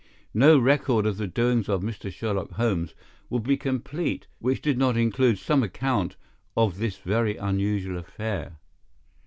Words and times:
No 0.33 0.57
record 0.57 1.05
of 1.05 1.17
the 1.17 1.27
doings 1.27 1.69
of 1.69 1.83
Mr. 1.83 2.11
Sherlock 2.11 2.53
Holmes 2.53 2.95
would 3.29 3.43
be 3.43 3.55
complete 3.55 4.25
which 4.39 4.59
did 4.59 4.75
not 4.75 4.97
include 4.97 5.37
some 5.37 5.61
account 5.61 6.15
of 6.57 6.79
this 6.79 6.97
very 6.97 7.37
unusual 7.37 7.99
affair. 7.99 8.57